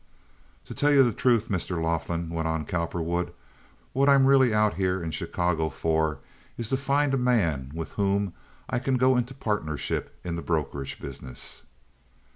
[0.65, 1.79] "To tell you the truth, Mr.
[1.79, 3.31] Laughlin," went on Cowperwood,
[3.93, 6.17] "what I'm really out here in Chicago for
[6.57, 8.33] is to find a man with whom
[8.67, 11.65] I can go into partnership in the brokerage business.